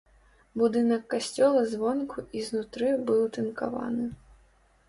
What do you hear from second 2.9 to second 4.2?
быў тынкаваны.